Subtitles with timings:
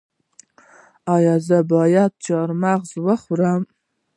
[1.15, 3.61] ایا زه باید چهارمغز وخورم؟